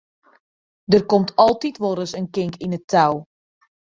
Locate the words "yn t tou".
2.65-3.13